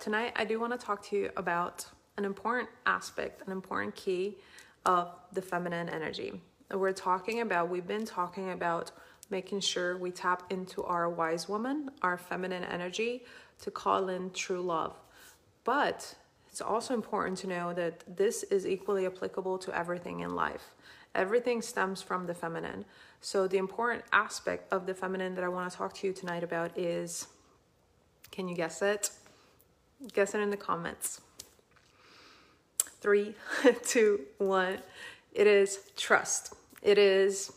[0.00, 1.84] Tonight, I do want to talk to you about
[2.16, 4.38] an important aspect, an important key
[4.86, 6.40] of the feminine energy.
[6.72, 8.92] We're talking about, we've been talking about
[9.28, 13.24] making sure we tap into our wise woman, our feminine energy
[13.60, 14.96] to call in true love.
[15.64, 16.14] But
[16.48, 20.72] it's also important to know that this is equally applicable to everything in life.
[21.14, 22.86] Everything stems from the feminine.
[23.20, 26.42] So, the important aspect of the feminine that I want to talk to you tonight
[26.42, 27.26] about is
[28.30, 29.10] can you guess it?
[30.12, 31.20] Guess it in the comments.
[33.00, 33.34] Three,
[33.84, 34.78] two, one.
[35.32, 36.54] It is trust.
[36.82, 37.52] It is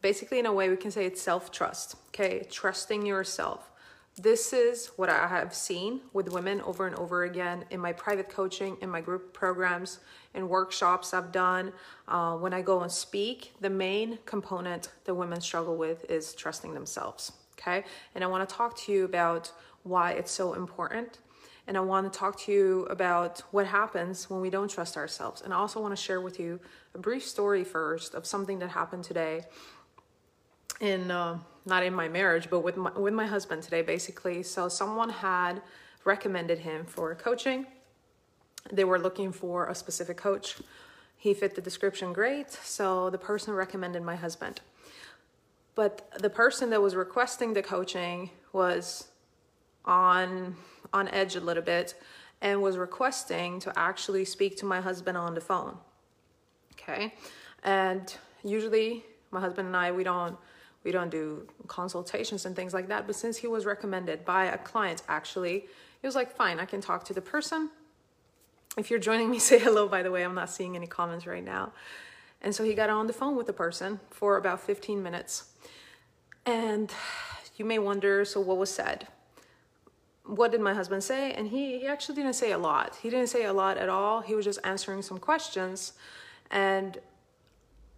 [0.00, 1.96] basically, in a way, we can say it's self trust.
[2.08, 3.70] Okay, trusting yourself.
[4.16, 8.28] This is what I have seen with women over and over again in my private
[8.28, 9.98] coaching, in my group programs,
[10.34, 11.72] in workshops I've done.
[12.06, 16.74] Uh, when I go and speak, the main component that women struggle with is trusting
[16.74, 17.32] themselves.
[17.58, 17.82] Okay,
[18.14, 19.50] and I want to talk to you about
[19.82, 21.18] why it's so important.
[21.66, 25.40] And I want to talk to you about what happens when we don't trust ourselves.
[25.40, 26.60] And I also want to share with you
[26.94, 29.44] a brief story first of something that happened today
[30.80, 34.42] in uh, not in my marriage, but with my, with my husband today, basically.
[34.42, 35.62] So someone had
[36.04, 37.66] recommended him for coaching.
[38.70, 40.56] They were looking for a specific coach.
[41.16, 44.60] He fit the description great, so the person recommended my husband.
[45.74, 49.08] But the person that was requesting the coaching was
[49.84, 50.56] on
[50.92, 51.94] on edge a little bit
[52.40, 55.76] and was requesting to actually speak to my husband on the phone.
[56.72, 57.14] Okay?
[57.64, 60.36] And usually my husband and I we don't
[60.84, 64.58] we don't do consultations and things like that, but since he was recommended by a
[64.58, 65.66] client actually,
[66.00, 67.70] he was like, "Fine, I can talk to the person."
[68.76, 70.22] If you're joining me, say hello by the way.
[70.22, 71.72] I'm not seeing any comments right now.
[72.42, 75.44] And so he got on the phone with the person for about 15 minutes.
[76.44, 76.92] And
[77.56, 79.08] you may wonder, so what was said?
[80.26, 81.32] What did my husband say?
[81.32, 82.96] And he, he actually didn't say a lot.
[83.02, 84.20] He didn't say a lot at all.
[84.20, 85.92] He was just answering some questions.
[86.50, 86.98] And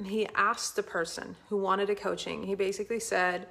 [0.04, 3.46] he asked the person who wanted a coaching, he basically said,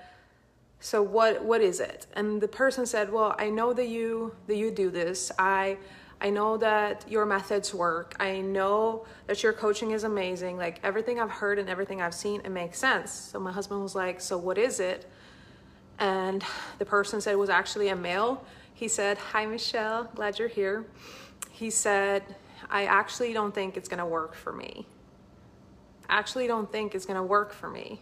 [0.79, 2.05] so what what is it?
[2.13, 5.31] And the person said, Well, I know that you that you do this.
[5.39, 5.78] I
[6.22, 8.16] I know that your methods work.
[8.19, 10.57] I know that your coaching is amazing.
[10.57, 13.11] Like everything I've heard and everything I've seen, it makes sense.
[13.11, 15.09] So my husband was like, So what is it?
[15.97, 16.44] And
[16.78, 20.85] the person said it was actually a male he said, Hi, Michelle, glad you're here.
[21.49, 22.23] He said,
[22.69, 24.85] I actually don't think it's gonna work for me.
[26.09, 28.01] Actually, don't think it's gonna work for me.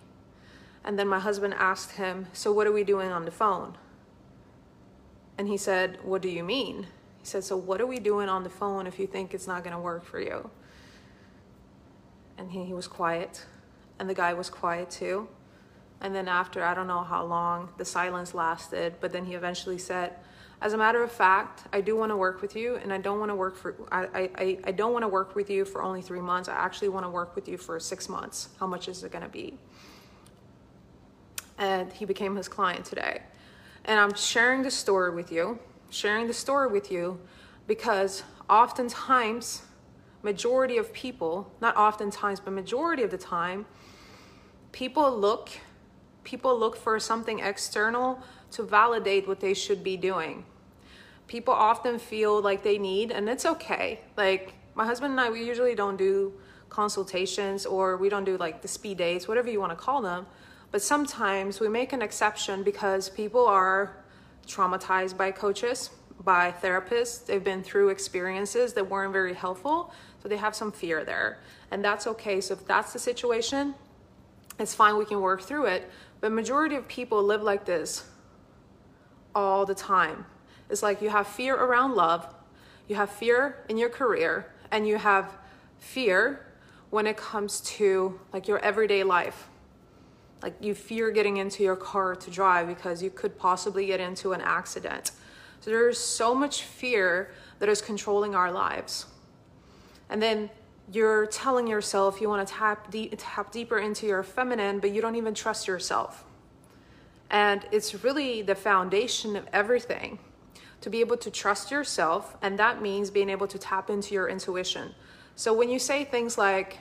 [0.84, 3.78] And then my husband asked him, So, what are we doing on the phone?
[5.38, 6.88] And he said, What do you mean?
[7.19, 9.63] He said, So, what are we doing on the phone if you think it's not
[9.63, 10.50] gonna work for you?
[12.35, 13.45] And he, he was quiet,
[14.00, 15.29] and the guy was quiet too.
[16.01, 19.78] And then, after I don't know how long the silence lasted, but then he eventually
[19.78, 20.16] said,
[20.63, 23.19] as a matter of fact, I do want to work with you, and I don't
[23.19, 26.01] want to work for I, I, I don't want to work with you for only
[26.01, 26.47] three months.
[26.47, 28.47] I actually want to work with you for six months.
[28.62, 29.57] How much is it going to be?
[31.57, 33.23] And he became his client today.
[33.84, 35.59] And I'm sharing the story with you,
[35.90, 37.19] sharing the story with you
[37.68, 39.63] because oftentimes,
[40.22, 43.66] majority of people, not oftentimes, but majority of the time,
[44.72, 45.50] people look
[46.23, 48.18] people look for something external
[48.50, 50.46] to validate what they should be doing
[51.28, 54.01] people often feel like they need, and it's okay.
[54.17, 56.34] Like my husband and I, we usually don't do
[56.69, 60.25] consultations or we don't do like the speed dates, whatever you want to call them.
[60.72, 63.95] But sometimes we make an exception because people are
[64.47, 65.91] traumatized by coaches,
[66.23, 67.25] by therapists.
[67.25, 69.94] They've been through experiences that weren't very helpful.
[70.22, 71.40] So they have some fear there.
[71.69, 72.41] And that's okay.
[72.41, 73.75] So if that's the situation,
[74.59, 74.97] it's fine.
[74.97, 75.90] We can work through it.
[76.22, 78.05] But majority of people live like this
[79.35, 80.25] all the time.
[80.73, 82.28] It's like you have fear around love,
[82.88, 85.38] you have fear in your career, and you have
[85.78, 86.47] fear
[86.89, 89.50] when it comes to like your everyday life.
[90.41, 94.34] Like you fear getting into your car to drive because you could possibly get into
[94.34, 95.11] an accident.
[95.59, 97.29] So there's so much fear
[97.59, 99.05] that is controlling our lives.
[100.09, 100.49] And then
[100.91, 105.03] you're telling yourself you want to tap deep, tap deeper into your feminine, but you
[105.03, 106.26] don't even trust yourself.
[107.29, 110.17] And it's really the foundation of everything
[110.84, 114.28] to be able to trust yourself, and that means being able to tap into your
[114.28, 114.94] intuition.
[115.35, 116.80] So when you say things like,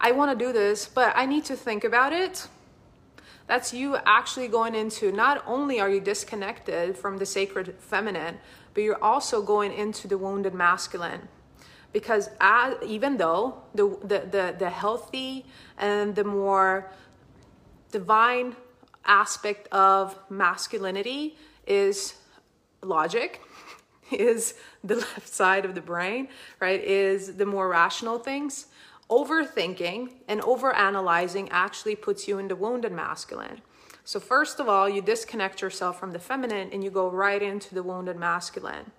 [0.00, 2.48] I want to do this, but I need to think about it,
[3.46, 8.38] that's you actually going into not only are you disconnected from the sacred feminine,
[8.74, 11.28] but you're also going into the wounded masculine.
[11.92, 15.46] Because as, even though the, the, the, the healthy
[15.78, 16.90] and the more
[17.92, 18.56] divine
[19.04, 21.36] aspect of masculinity
[21.68, 22.16] is
[22.86, 23.40] logic,
[24.10, 24.54] is
[24.84, 26.28] the left side of the brain,
[26.60, 26.82] right?
[26.82, 28.66] Is the more rational things.
[29.10, 33.60] Overthinking and overanalyzing actually puts you in the wounded masculine.
[34.04, 37.74] So, first of all, you disconnect yourself from the feminine and you go right into
[37.74, 38.90] the wounded masculine.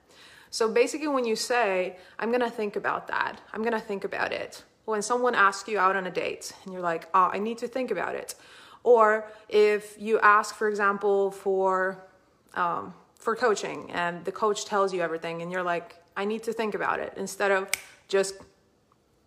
[0.50, 4.63] So, basically, when you say, I'm gonna think about that, I'm gonna think about it,
[4.86, 7.68] when someone asks you out on a date and you're like, oh, I need to
[7.68, 8.36] think about it.
[8.84, 12.06] Or if you ask, for example, for
[12.54, 16.53] um, for coaching and the coach tells you everything and you're like, I need to
[16.53, 17.69] think about it instead of
[18.07, 18.35] just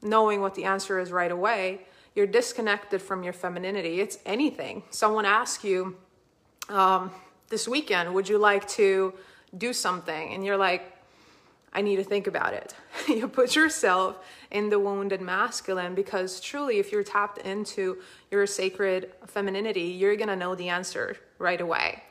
[0.03, 1.83] knowing what the answer is right away,
[2.15, 4.01] you're disconnected from your femininity.
[4.01, 4.83] It's anything.
[4.91, 5.97] Someone asks you
[6.69, 7.11] um,
[7.49, 9.15] this weekend, would you like to
[9.57, 10.33] do something?
[10.33, 10.97] And you're like,
[11.73, 12.75] I need to think about it.
[13.09, 14.19] you put yourself
[14.51, 17.99] in the wounded masculine because truly, if you're tapped into
[18.31, 22.03] your sacred femininity, you're gonna know the answer right away.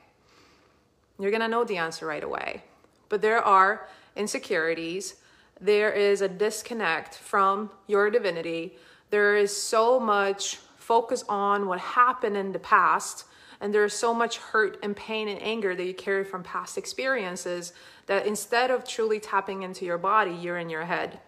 [1.20, 2.64] You're gonna know the answer right away.
[3.10, 5.16] But there are insecurities,
[5.60, 8.78] there is a disconnect from your divinity,
[9.10, 13.26] there is so much focus on what happened in the past
[13.62, 17.74] and there's so much hurt and pain and anger that you carry from past experiences
[18.06, 21.20] that instead of truly tapping into your body, you're in your head.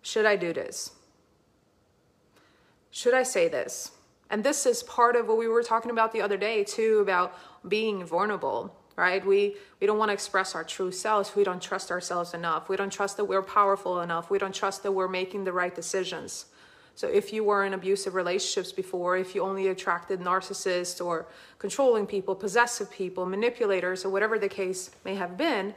[0.00, 0.92] Should I do this?
[2.90, 3.90] Should I say this?
[4.30, 7.36] And this is part of what we were talking about the other day, too, about
[7.68, 11.90] being vulnerable right we we don't want to express our true selves we don't trust
[11.90, 15.44] ourselves enough we don't trust that we're powerful enough we don't trust that we're making
[15.44, 16.46] the right decisions
[16.96, 21.26] so if you were in abusive relationships before, if you only attracted narcissists or
[21.58, 25.74] controlling people, possessive people, manipulators, or whatever the case may have been,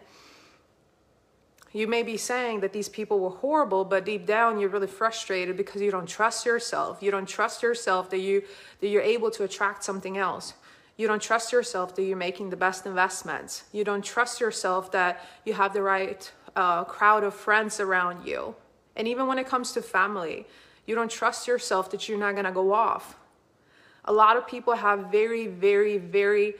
[1.73, 5.57] you may be saying that these people were horrible, but deep down you're really frustrated
[5.57, 7.01] because you don't trust yourself.
[7.01, 8.43] You don't trust yourself that you
[8.79, 10.53] that you're able to attract something else.
[10.97, 13.63] You don't trust yourself that you're making the best investments.
[13.71, 18.55] You don't trust yourself that you have the right uh, crowd of friends around you.
[18.95, 20.47] And even when it comes to family,
[20.87, 23.15] you don't trust yourself that you're not going to go off.
[24.05, 26.55] A lot of people have very, very, very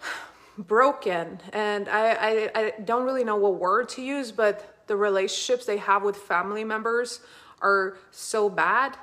[0.58, 5.66] broken, and I, I, I don't really know what word to use, but the relationships
[5.66, 7.20] they have with family members
[7.60, 8.96] are so bad.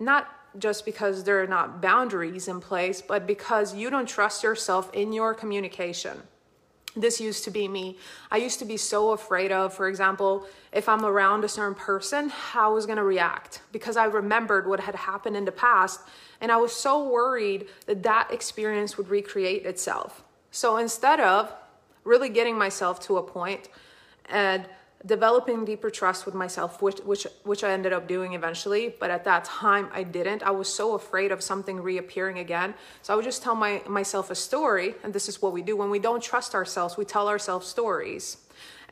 [0.00, 0.28] Not
[0.58, 5.12] just because there are not boundaries in place, but because you don't trust yourself in
[5.12, 6.22] your communication
[6.96, 7.98] this used to be me.
[8.30, 12.28] I used to be so afraid of, for example, if I'm around a certain person,
[12.28, 16.00] how I was going to react because I remembered what had happened in the past.
[16.40, 20.22] And I was so worried that that experience would recreate itself.
[20.50, 21.52] So instead of
[22.04, 23.68] really getting myself to a point
[24.26, 24.66] and
[25.06, 29.24] developing deeper trust with myself which which which I ended up doing eventually but at
[29.24, 30.42] that time I didn't.
[30.42, 32.74] I was so afraid of something reappearing again.
[33.02, 35.76] So I would just tell my myself a story and this is what we do.
[35.76, 38.38] When we don't trust ourselves we tell ourselves stories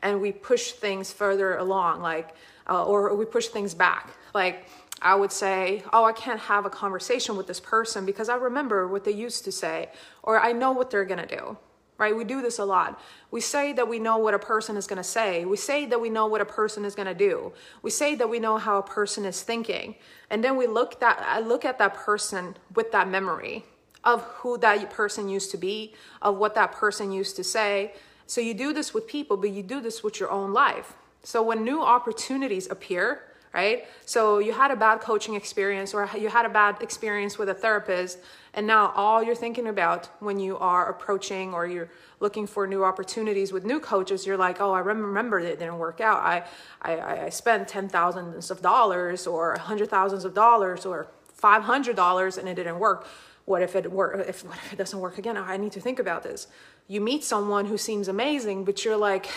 [0.01, 2.35] and we push things further along like
[2.69, 4.13] uh, or we push things back.
[4.33, 4.67] Like
[5.01, 8.87] I would say, Oh, I can't have a conversation with this person because I remember
[8.87, 9.89] what they used to say,
[10.21, 11.57] or I know what they're gonna do
[12.03, 12.15] right?
[12.15, 12.99] We do this a lot.
[13.31, 15.45] We say that we know what a person is going to say.
[15.45, 17.53] We say that we know what a person is going to do.
[17.81, 19.95] We say that we know how a person is thinking.
[20.29, 23.63] And then we look that I look at that person with that memory
[24.03, 27.93] of who that person used to be, of what that person used to say.
[28.27, 30.93] So you do this with people, but you do this with your own life.
[31.23, 33.05] So when new opportunities appear,
[33.53, 33.85] right?
[34.05, 37.53] So you had a bad coaching experience or you had a bad experience with a
[37.53, 38.17] therapist,
[38.53, 42.83] and now all you're thinking about when you are approaching or you're looking for new
[42.83, 46.19] opportunities with new coaches, you're like, oh, I remember it didn't work out.
[46.19, 46.43] I,
[46.81, 51.95] I, I spent ten thousands of dollars or hundred thousands of dollars or five hundred
[51.95, 53.07] dollars and it didn't work.
[53.45, 54.23] What if it work?
[54.27, 55.35] If what if it doesn't work again?
[55.35, 56.47] I need to think about this.
[56.87, 59.27] You meet someone who seems amazing, but you're like,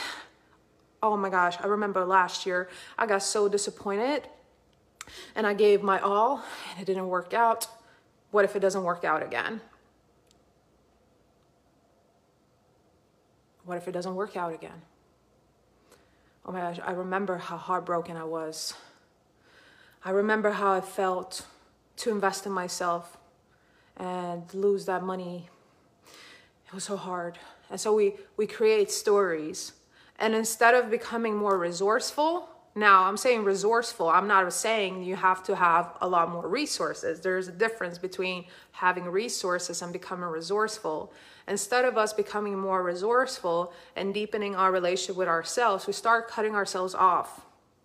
[1.03, 2.69] oh my gosh, I remember last year
[2.99, 4.29] I got so disappointed
[5.35, 7.67] and I gave my all and it didn't work out.
[8.37, 9.63] What if it doesn't work out again?
[13.65, 14.83] What if it doesn't work out again?
[16.45, 18.75] Oh my gosh, I remember how heartbroken I was.
[20.05, 21.47] I remember how I felt
[21.97, 23.17] to invest in myself
[23.97, 25.49] and lose that money.
[26.67, 27.39] It was so hard.
[27.71, 29.73] And so we, we create stories
[30.19, 35.43] and instead of becoming more resourceful, now I'm saying resourceful, I'm not saying you have
[35.45, 37.21] to have a lot more resources.
[37.23, 41.11] There's a difference between having resources and becoming resourceful.
[41.49, 46.55] Instead of us becoming more resourceful and deepening our relationship with ourselves, we start cutting
[46.55, 47.41] ourselves off,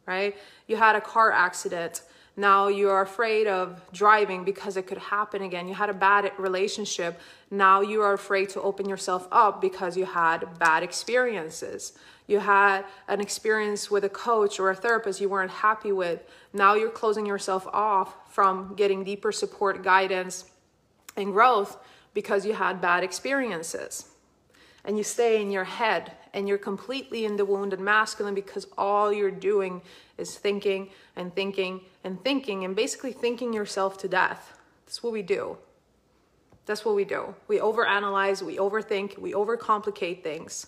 [0.05, 0.35] right?
[0.67, 2.01] You had a car accident
[2.37, 5.67] Now you're afraid of driving because it could happen again.
[5.67, 7.19] You had a bad relationship.
[7.49, 11.93] Now you are afraid to open yourself up because you had bad experiences.
[12.27, 16.21] You had an experience with a coach or a therapist you weren't happy with.
[16.53, 20.45] Now you're closing yourself off from getting deeper support, guidance,
[21.17, 21.77] and growth
[22.13, 24.07] because you had bad experiences.
[24.83, 29.11] And you stay in your head and you're completely in the wounded masculine because all
[29.13, 29.81] you're doing
[30.17, 34.57] is thinking and thinking and thinking and basically thinking yourself to death.
[34.85, 35.57] That's what we do.
[36.65, 37.35] That's what we do.
[37.47, 40.67] We overanalyze, we overthink, we overcomplicate things.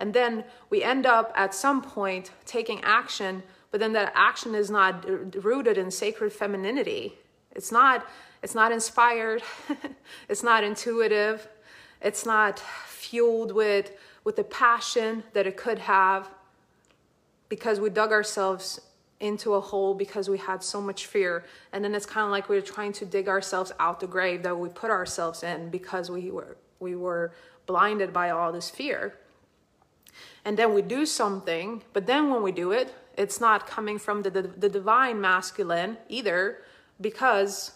[0.00, 4.70] And then we end up at some point taking action, but then that action is
[4.70, 5.06] not
[5.44, 7.18] rooted in sacred femininity.
[7.52, 8.06] It's not
[8.42, 9.42] it's not inspired.
[10.28, 11.46] it's not intuitive.
[12.00, 13.92] It's not fueled with
[14.24, 16.30] with the passion that it could have
[17.50, 18.80] because we dug ourselves
[19.18, 21.44] into a hole because we had so much fear.
[21.72, 24.42] And then it's kind of like we are trying to dig ourselves out the grave
[24.44, 27.32] that we put ourselves in because we were we were
[27.66, 29.14] blinded by all this fear.
[30.44, 34.22] And then we do something, but then when we do it, it's not coming from
[34.22, 36.58] the, the, the divine masculine either
[37.00, 37.72] because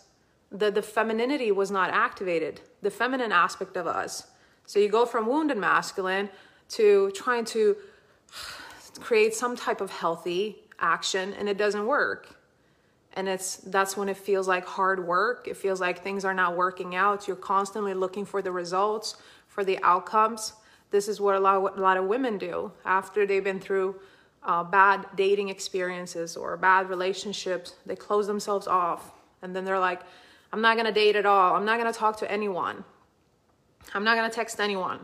[0.51, 4.29] the, the femininity was not activated, the feminine aspect of us.
[4.67, 6.31] So you go from wounded masculine
[6.71, 7.77] to trying to
[9.01, 12.37] create some type of healthy action and it doesn't work.
[13.15, 15.47] And it's that's when it feels like hard work.
[15.47, 17.29] It feels like things are not working out.
[17.29, 19.17] You're constantly looking for the results,
[19.47, 20.55] for the outcomes.
[20.95, 23.97] This is what a lot, a lot of women do after they've been through
[24.45, 27.75] uh, bad dating experiences or bad relationships.
[27.85, 29.11] They close themselves off
[29.43, 30.03] and then they're like,
[30.53, 31.57] I'm not gonna date at all.
[31.57, 32.85] I'm not gonna talk to anyone.
[33.93, 35.01] I'm not gonna text anyone.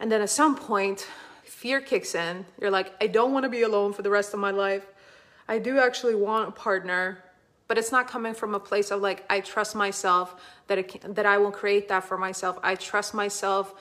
[0.00, 1.06] And then at some point,
[1.44, 2.46] fear kicks in.
[2.60, 4.86] You're like, I don't wanna be alone for the rest of my life.
[5.46, 7.22] I do actually want a partner,
[7.66, 11.14] but it's not coming from a place of like, I trust myself that, it can,
[11.14, 12.58] that I will create that for myself.
[12.62, 13.74] I trust myself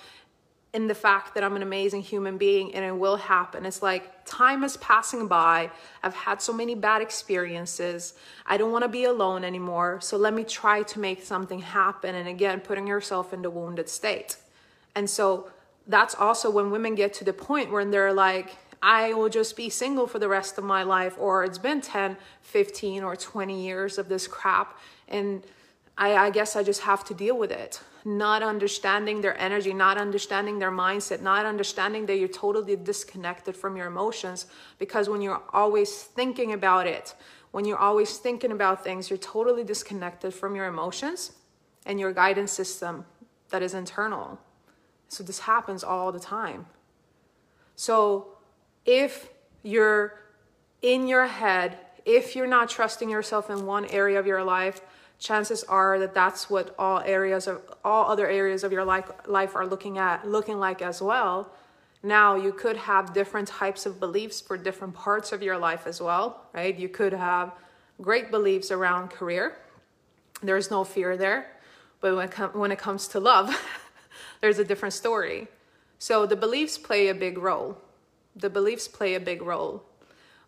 [0.73, 3.65] in the fact that I'm an amazing human being and it will happen.
[3.65, 5.69] It's like time is passing by.
[6.01, 8.15] I've had so many bad experiences.
[8.47, 9.99] I don't want to be alone anymore.
[10.01, 12.15] So let me try to make something happen.
[12.15, 14.37] And again, putting yourself in the wounded state.
[14.95, 15.51] And so
[15.85, 19.69] that's also when women get to the point where they're like, I will just be
[19.69, 23.97] single for the rest of my life, or it's been 10, 15, or 20 years
[23.97, 24.77] of this crap.
[25.07, 25.43] And
[25.97, 29.97] I, I guess I just have to deal with it not understanding their energy, not
[29.97, 34.45] understanding their mindset, not understanding that you're totally disconnected from your emotions.
[34.77, 37.15] Because when you're always thinking about it,
[37.51, 41.33] when you're always thinking about things, you're totally disconnected from your emotions
[41.85, 43.05] and your guidance system
[43.49, 44.39] that is internal.
[45.07, 46.65] So this happens all the time.
[47.75, 48.32] So
[48.85, 49.29] if
[49.63, 50.19] you're
[50.81, 54.81] in your head, if you're not trusting yourself in one area of your life,
[55.19, 59.55] chances are that that's what all areas of all other areas of your life life
[59.55, 61.49] are looking at looking like as well.
[62.03, 66.01] Now you could have different types of beliefs for different parts of your life as
[66.01, 66.77] well right?
[66.77, 67.53] You could have
[68.01, 69.57] great beliefs around career.
[70.41, 71.47] There's no fear there.
[72.01, 73.55] But when, com- when it comes to love
[74.41, 75.47] there's a different story.
[75.99, 77.77] So the beliefs play a big role
[78.35, 79.83] the beliefs play a big role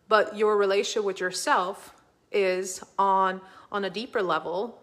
[0.07, 1.93] but your relationship with yourself
[2.31, 4.79] is on on a deeper level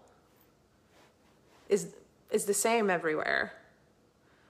[1.69, 1.89] is
[2.31, 3.53] is the same everywhere.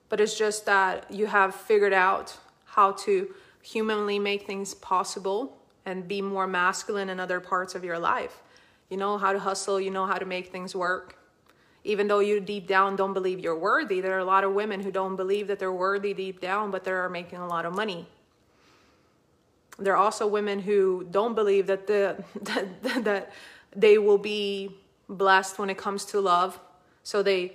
[0.08, 6.06] But it's just that you have figured out how to humanly make things possible and
[6.06, 8.40] be more masculine in other parts of your life.
[8.88, 11.16] You know how to hustle, you know how to make things work.
[11.84, 14.80] Even though you deep down don't believe you're worthy, there are a lot of women
[14.80, 18.06] who don't believe that they're worthy deep down, but they're making a lot of money.
[19.78, 23.32] There are also women who don't believe that the that, that
[23.74, 24.76] they will be
[25.08, 26.58] blessed when it comes to love.
[27.02, 27.54] So they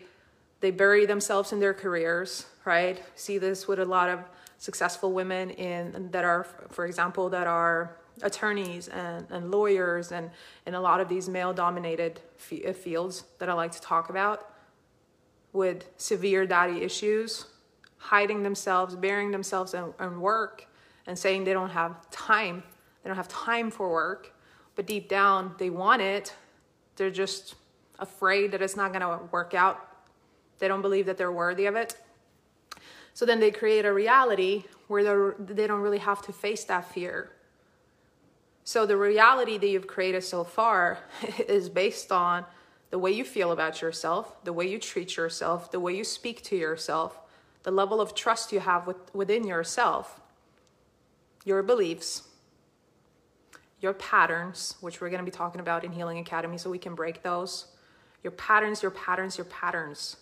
[0.59, 3.03] they bury themselves in their careers, right?
[3.15, 4.19] See this with a lot of
[4.57, 10.31] successful women in that are, for example, that are attorneys and, and lawyers and
[10.65, 14.09] in a lot of these male dominated f- uh, fields that I like to talk
[14.09, 14.50] about
[15.53, 17.45] with severe daddy issues,
[17.97, 20.67] hiding themselves, burying themselves in work
[21.07, 22.61] and saying they don't have time.
[23.03, 24.33] They don't have time for work
[24.77, 26.33] but deep down they want it.
[26.95, 27.55] They're just
[27.99, 29.85] afraid that it's not going to work out.
[30.59, 31.97] They don't believe that they're worthy of it.
[33.13, 37.31] So then they create a reality where they don't really have to face that fear.
[38.63, 40.99] So the reality that you've created so far
[41.47, 42.45] is based on
[42.91, 46.43] the way you feel about yourself, the way you treat yourself, the way you speak
[46.43, 47.19] to yourself,
[47.63, 50.21] the level of trust you have with, within yourself,
[51.48, 52.24] your beliefs,
[53.80, 56.94] your patterns, which we're going to be talking about in Healing Academy, so we can
[56.94, 57.68] break those.
[58.22, 60.18] Your patterns, your patterns, your patterns.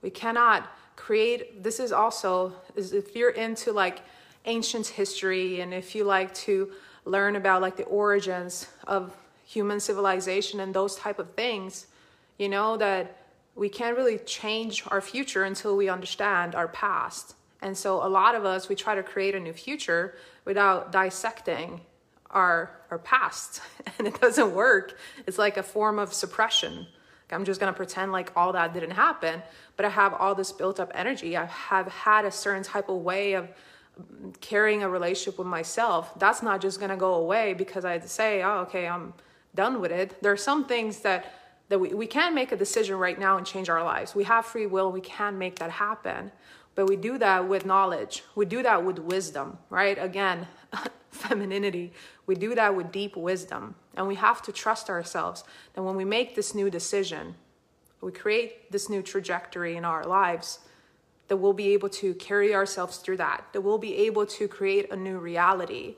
[0.00, 1.62] We cannot create.
[1.62, 4.00] This is also is if you're into like
[4.46, 6.72] ancient history and if you like to
[7.04, 9.14] learn about like the origins of
[9.44, 11.88] human civilization and those type of things,
[12.38, 13.18] you know that
[13.54, 17.34] we can't really change our future until we understand our past.
[17.62, 21.80] And so a lot of us we try to create a new future without dissecting
[22.30, 23.60] our our past
[23.98, 24.98] and it doesn't work.
[25.26, 26.86] It's like a form of suppression.
[27.30, 29.42] I'm just going to pretend like all that didn't happen,
[29.76, 31.36] but I have all this built up energy.
[31.36, 33.48] I have had a certain type of way of
[34.40, 36.18] carrying a relationship with myself.
[36.18, 39.12] That's not just going to go away because I say, "Oh, okay, I'm
[39.54, 41.34] done with it." There are some things that
[41.68, 44.14] that we, we can make a decision right now and change our lives.
[44.14, 46.32] We have free will, we can make that happen.
[46.78, 48.22] But we do that with knowledge.
[48.36, 49.98] We do that with wisdom, right?
[50.00, 50.46] Again,
[51.10, 51.92] femininity.
[52.26, 53.74] We do that with deep wisdom.
[53.96, 55.42] And we have to trust ourselves
[55.74, 57.34] that when we make this new decision,
[58.00, 60.60] we create this new trajectory in our lives,
[61.26, 64.92] that we'll be able to carry ourselves through that, that we'll be able to create
[64.92, 65.96] a new reality.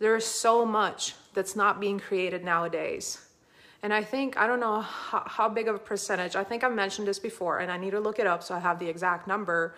[0.00, 3.24] There is so much that's not being created nowadays.
[3.84, 6.74] And I think, I don't know how, how big of a percentage, I think I've
[6.74, 9.28] mentioned this before, and I need to look it up so I have the exact
[9.28, 9.76] number.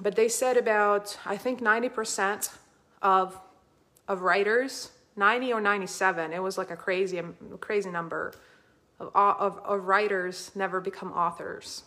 [0.00, 2.56] But they said about, I think 90%
[3.02, 3.40] of
[4.08, 7.22] of writers 90 or 97 it was like a crazy
[7.60, 8.32] crazy number
[8.98, 11.84] of, of, of writers never become authors.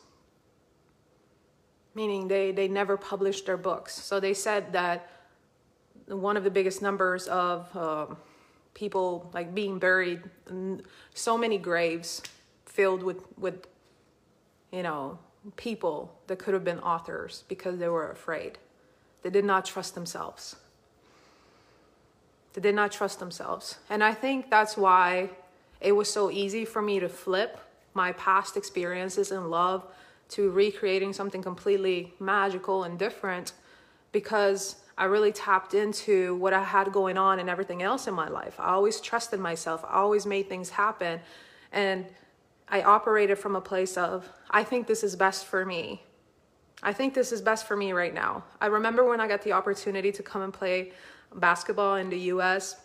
[1.94, 3.94] Meaning they they never published their books.
[3.94, 5.10] So they said that
[6.08, 8.08] one of the biggest numbers of uh,
[8.74, 10.22] people like being buried
[11.14, 12.22] so many graves
[12.66, 13.68] filled with with
[14.72, 15.20] you know
[15.56, 18.58] people that could have been authors because they were afraid
[19.24, 20.56] they did not trust themselves
[22.54, 23.80] they did not trust themselves.
[23.90, 25.32] And I think that's why
[25.82, 27.60] it was so easy for me to flip
[27.94, 29.86] my past experiences in love
[30.30, 33.54] to recreating something completely magical and different
[34.12, 38.30] because I really tapped into what I had going on and everything else in my
[38.30, 38.60] life.
[38.60, 41.20] I always trusted myself, I always made things happen.
[41.72, 42.06] And
[42.70, 46.04] I operated from a place of, I think this is best for me.
[46.82, 48.44] I think this is best for me right now.
[48.60, 50.92] I remember when I got the opportunity to come and play
[51.34, 52.76] basketball in the US,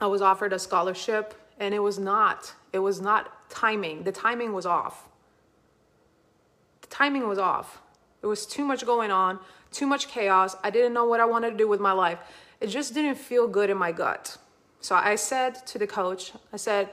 [0.00, 4.04] I was offered a scholarship and it was not, it was not timing.
[4.04, 5.08] The timing was off.
[6.82, 7.82] The timing was off.
[8.20, 9.38] There was too much going on,
[9.72, 10.56] too much chaos.
[10.62, 12.18] I didn't know what I wanted to do with my life.
[12.60, 14.38] It just didn't feel good in my gut.
[14.80, 16.88] So I said to the coach, I said,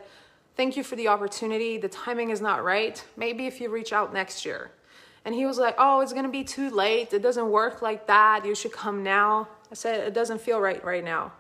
[0.56, 1.78] Thank you for the opportunity.
[1.78, 3.04] The timing is not right.
[3.18, 4.72] Maybe if you reach out next year.
[5.26, 7.12] And he was like, Oh, it's going to be too late.
[7.12, 8.46] It doesn't work like that.
[8.46, 9.50] You should come now.
[9.72, 11.34] I said, it doesn't feel right right now.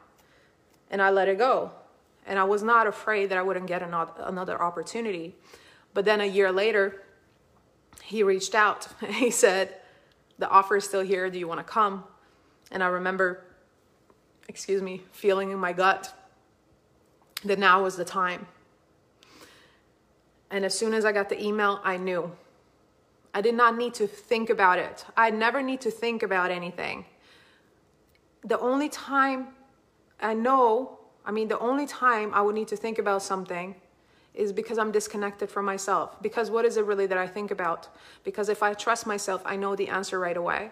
[0.89, 1.71] And I let it go.
[2.25, 5.35] And I was not afraid that I wouldn't get another opportunity.
[5.93, 7.03] But then a year later,
[8.03, 8.87] he reached out.
[9.07, 9.75] He said,
[10.39, 11.29] The offer is still here.
[11.29, 12.03] Do you want to come?
[12.71, 13.45] And I remember,
[14.49, 16.13] excuse me, feeling in my gut
[17.43, 18.47] that now was the time.
[20.55, 22.31] And as soon as I got the email, I knew.
[23.33, 25.05] I did not need to think about it.
[25.15, 27.05] I never need to think about anything
[28.45, 29.47] the only time
[30.21, 33.75] I know, I mean, the only time I would need to think about something
[34.33, 36.21] is because I'm disconnected from myself.
[36.21, 37.89] Because what is it really that I think about?
[38.23, 40.71] Because if I trust myself, I know the answer right away.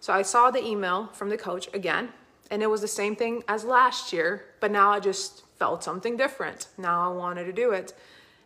[0.00, 2.10] So I saw the email from the coach again,
[2.50, 6.16] and it was the same thing as last year, but now I just felt something
[6.16, 6.68] different.
[6.78, 7.94] Now I wanted to do it.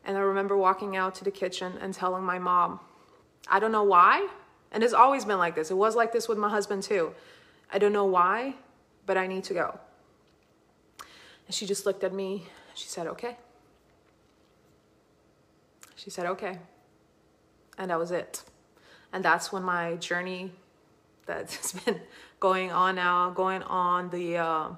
[0.05, 2.81] And I remember walking out to the kitchen and telling my mom,
[3.49, 4.29] I don't know why.
[4.73, 5.71] And it's always been like this.
[5.71, 7.15] It was like this with my husband too.
[7.73, 8.55] I don't know why,
[9.07, 9.79] but I need to go.
[11.47, 12.47] And she just looked at me.
[12.75, 13.37] She said, okay.
[15.95, 16.59] She said, okay.
[17.79, 18.43] And that was it.
[19.13, 20.53] And that's when my journey
[21.27, 22.01] that's been
[22.41, 24.69] going on now, going on the, uh,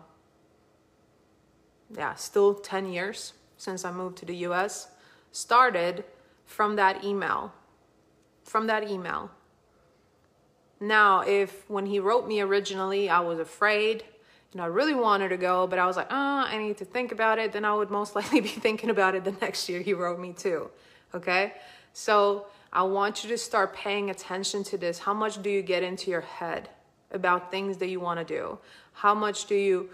[1.96, 4.88] yeah, still 10 years since I moved to the US,
[5.34, 6.04] started
[6.46, 7.52] from that email.
[8.44, 9.30] From that email.
[10.80, 14.04] Now, if when he wrote me originally, I was afraid
[14.52, 17.10] and I really wanted to go, but I was like, oh, I need to think
[17.10, 19.92] about it, then I would most likely be thinking about it the next year he
[19.92, 20.70] wrote me too.
[21.12, 21.54] Okay?
[21.92, 25.00] So I want you to start paying attention to this.
[25.00, 26.68] How much do you get into your head
[27.10, 28.58] about things that you want to do?
[28.92, 29.90] How much do you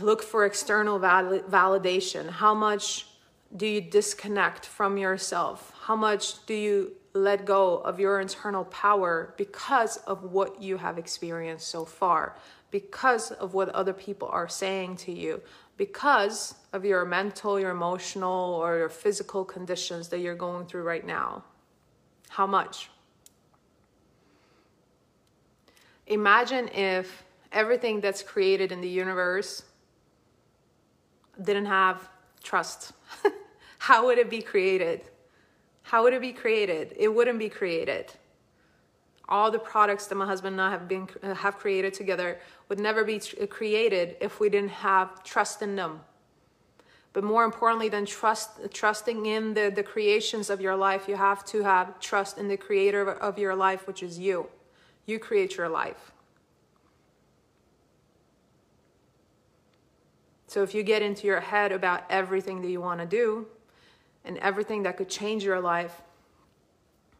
[0.00, 2.28] look for external val- validation?
[2.30, 3.07] How much
[3.56, 5.72] do you disconnect from yourself?
[5.82, 10.98] How much do you let go of your internal power because of what you have
[10.98, 12.36] experienced so far,
[12.70, 15.40] because of what other people are saying to you,
[15.76, 21.06] because of your mental, your emotional, or your physical conditions that you're going through right
[21.06, 21.42] now?
[22.28, 22.90] How much?
[26.06, 29.62] Imagine if everything that's created in the universe
[31.42, 32.08] didn't have
[32.42, 32.92] trust.
[33.78, 35.02] How would it be created?
[35.82, 36.94] How would it be created?
[36.98, 38.12] It wouldn't be created.
[39.28, 43.04] All the products that my husband and I have been have created together would never
[43.04, 46.00] be created if we didn't have trust in them.
[47.12, 51.44] But more importantly than trust, trusting in the, the creations of your life, you have
[51.46, 54.48] to have trust in the creator of your life, which is you.
[55.06, 56.12] You create your life.
[60.48, 63.46] So if you get into your head about everything that you want to do
[64.24, 66.00] and everything that could change your life,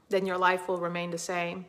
[0.08, 1.66] then your life will remain the same.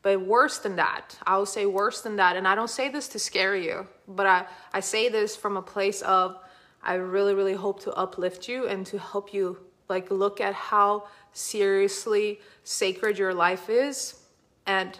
[0.00, 2.36] But worse than that, I will say worse than that.
[2.36, 5.62] And I don't say this to scare you, but I, I say this from a
[5.62, 6.38] place of
[6.82, 9.58] I really, really hope to uplift you and to help you
[9.90, 14.18] like look at how seriously sacred your life is.
[14.66, 14.98] And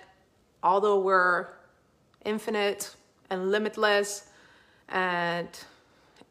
[0.63, 1.49] although we're
[2.25, 2.95] infinite
[3.31, 4.29] and limitless
[4.91, 5.49] and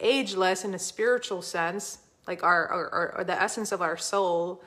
[0.01, 4.61] ageless in a spiritual sense, like our, our, our the essence of our soul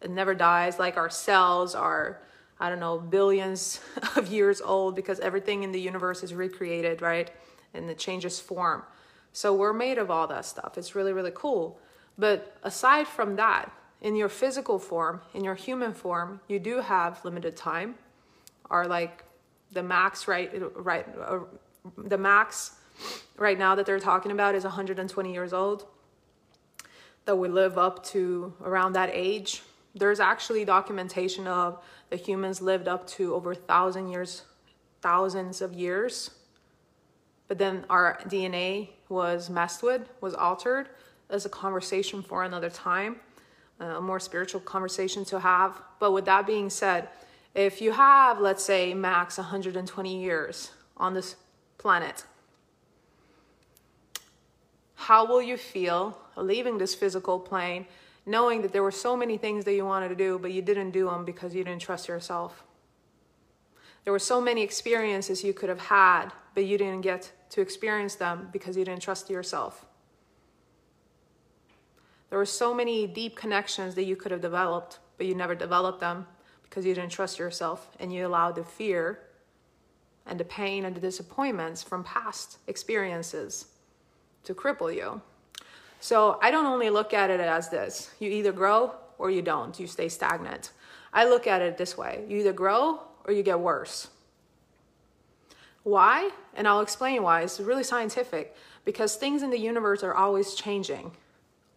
[0.00, 2.20] it never dies, like our cells are,
[2.60, 3.80] I don't know, billions
[4.16, 7.30] of years old because everything in the universe is recreated, right?
[7.74, 8.82] And it changes form.
[9.32, 10.78] So we're made of all that stuff.
[10.78, 11.78] It's really, really cool.
[12.16, 13.70] But aside from that,
[14.00, 17.96] in your physical form, in your human form, you do have limited time,
[18.70, 19.24] or like
[19.72, 20.50] the max, right?
[20.76, 21.40] Right, uh,
[21.96, 22.76] the max
[23.36, 25.86] right now that they're talking about is 120 years old.
[27.24, 29.62] That we live up to around that age.
[29.94, 34.42] There's actually documentation of the humans lived up to over thousand years,
[35.02, 36.30] thousands of years.
[37.48, 40.88] But then our DNA was messed with, was altered.
[41.30, 43.16] As a conversation for another time,
[43.80, 45.80] uh, a more spiritual conversation to have.
[45.98, 47.08] But with that being said,
[47.54, 51.36] if you have, let's say, max 120 years on this
[51.76, 52.24] planet,
[54.98, 57.86] how will you feel leaving this physical plane,
[58.26, 60.90] knowing that there were so many things that you wanted to do, but you didn't
[60.90, 62.64] do them because you didn't trust yourself?
[64.02, 68.16] There were so many experiences you could have had, but you didn't get to experience
[68.16, 69.86] them because you didn't trust yourself.
[72.28, 76.00] There were so many deep connections that you could have developed, but you never developed
[76.00, 76.26] them
[76.64, 79.20] because you didn't trust yourself and you allowed the fear
[80.26, 83.66] and the pain and the disappointments from past experiences
[84.48, 85.20] to cripple you.
[86.00, 89.78] So I don't only look at it as this you either grow or you don't,
[89.78, 90.72] you stay stagnant.
[91.12, 94.08] I look at it this way you either grow or you get worse.
[95.82, 96.30] Why?
[96.54, 97.42] And I'll explain why.
[97.42, 98.56] It's really scientific
[98.86, 101.12] because things in the universe are always changing.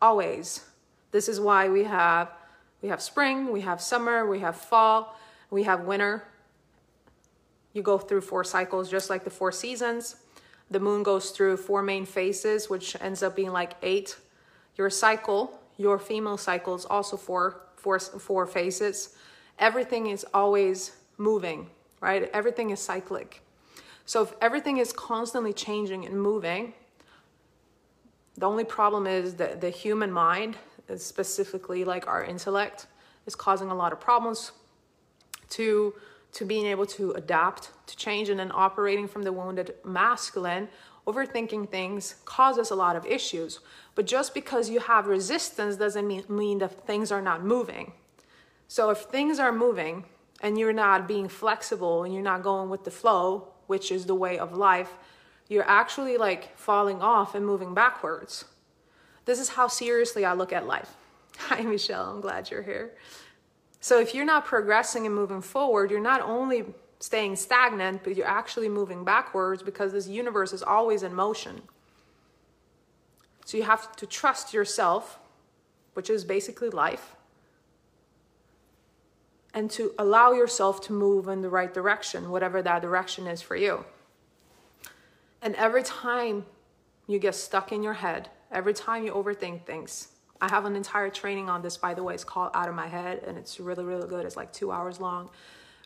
[0.02, 0.66] Always.
[1.12, 2.30] This is why we have
[2.82, 6.24] we have spring, we have summer, we have fall, we have winter.
[7.74, 10.16] You go through four cycles just like the four seasons.
[10.72, 14.18] The moon goes through four main phases, which ends up being like eight.
[14.78, 19.16] Your cycle, your female cycle is also four, four, four phases.
[19.60, 22.30] Everything is always moving, right?
[22.34, 23.44] Everything is cyclic.
[24.06, 26.74] So if everything is constantly changing and moving,
[28.38, 30.56] the only problem is that the human mind,
[30.96, 32.88] specifically like our intellect,
[33.26, 34.54] is causing a lot of problems
[35.50, 35.94] to
[36.34, 40.68] to being able to adapt to change and then operating from the wounded masculine
[41.08, 43.60] overthinking things causes a lot of issues
[43.96, 47.94] but just because you have resistance doesn't mean, mean that things are not moving
[48.68, 50.06] so if things are moving
[50.42, 54.14] and you're not being flexible and you're not going with the flow which is the
[54.14, 54.98] way of life,
[55.48, 58.44] you're actually like falling off and moving backwards.
[59.24, 60.94] This is how seriously I look at life.
[61.38, 62.10] Hi, Michelle.
[62.12, 62.92] I'm glad you're here.
[63.84, 66.66] So, if you're not progressing and moving forward, you're not only
[67.00, 71.64] staying stagnant, but you're actually moving backwards because this universe is always in motion.
[73.44, 75.18] So, you have to trust yourself,
[75.96, 77.16] which is basically life,
[79.52, 83.56] and to allow yourself to move in the right direction, whatever that direction is for
[83.56, 83.84] you.
[85.42, 86.46] And every time
[87.08, 90.10] you get stuck in your head, every time you overthink things,
[90.42, 92.14] I have an entire training on this, by the way.
[92.14, 94.26] It's called Out of My Head, and it's really, really good.
[94.26, 95.30] It's like two hours long.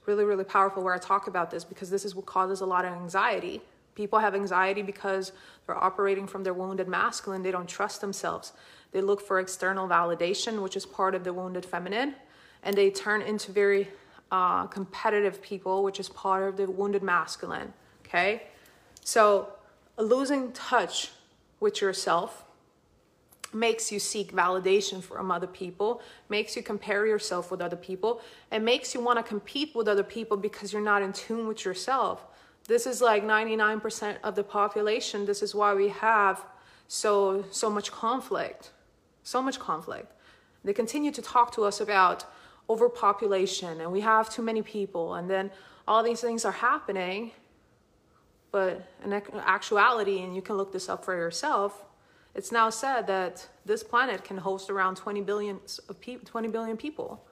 [0.06, 2.86] Really, really powerful where I talk about this because this is what causes a lot
[2.86, 3.62] of anxiety
[3.96, 5.32] People have anxiety because
[5.66, 7.42] they're operating from their wounded masculine.
[7.44, 8.52] They don't trust themselves.
[8.92, 12.16] They look for external validation, which is part of the wounded feminine,
[12.64, 13.88] and they turn into very
[14.32, 17.74] uh, competitive people, which is part of the wounded masculine.
[18.06, 18.44] Okay,
[19.02, 19.50] so
[19.98, 21.12] losing touch
[21.62, 22.44] with yourself
[23.56, 28.64] makes you seek validation from other people, makes you compare yourself with other people, and
[28.64, 32.26] makes you want to compete with other people because you're not in tune with yourself.
[32.68, 35.26] This is like 99% of the population.
[35.26, 36.46] This is why we have
[36.88, 38.72] so so much conflict.
[39.24, 40.12] So much conflict.
[40.64, 42.26] They continue to talk to us about
[42.70, 45.52] overpopulation and we have too many people and then
[45.88, 47.32] all these things are happening
[48.52, 51.85] but in actuality and you can look this up for yourself
[52.36, 56.78] it's now said that this planet can host around 20 billion of pe- 20 billion
[56.78, 57.26] people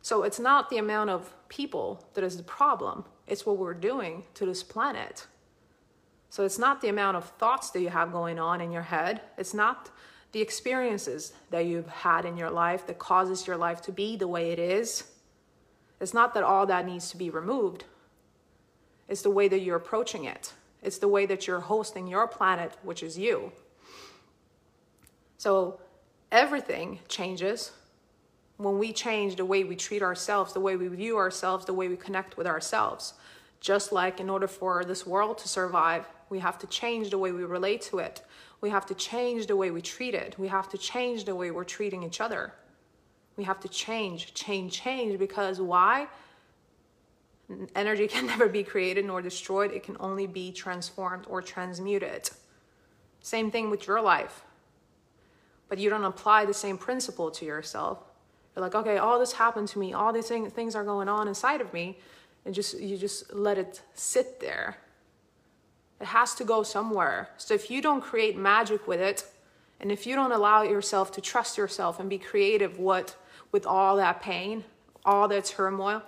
[0.00, 4.24] so it's not the amount of people that is the problem it's what we're doing
[4.34, 5.26] to this planet
[6.30, 9.20] so it's not the amount of thoughts that you have going on in your head
[9.36, 9.90] it's not
[10.32, 14.26] the experiences that you've had in your life that causes your life to be the
[14.26, 15.04] way it is.
[16.00, 17.84] It's not that all that needs to be removed.
[19.08, 20.54] It's the way that you're approaching it.
[20.82, 23.52] It's the way that you're hosting your planet, which is you.
[25.42, 25.80] So
[26.30, 27.72] everything changes
[28.58, 31.88] when we change the way we treat ourselves, the way we view ourselves, the way
[31.88, 33.14] we connect with ourselves.
[33.58, 37.32] Just like in order for this world to survive, we have to change the way
[37.32, 38.22] we relate to it.
[38.60, 40.38] We have to change the way we treat it.
[40.38, 42.52] We have to change the way we're treating each other.
[43.36, 46.06] We have to change, change, change because why?
[47.74, 49.72] Energy can never be created nor destroyed.
[49.72, 52.30] It can only be transformed or transmuted.
[53.22, 54.44] Same thing with your life.
[55.72, 57.96] But you don't apply the same principle to yourself.
[58.54, 59.94] You're like, okay, all this happened to me.
[59.94, 61.98] All these things are going on inside of me.
[62.44, 64.76] And just you just let it sit there
[66.02, 67.30] it has to go somewhere.
[67.36, 69.24] So if you don't create magic with it,
[69.80, 73.14] and if you don't allow yourself to trust yourself and be creative what
[73.52, 74.64] with all that pain,
[75.04, 76.02] all that turmoil,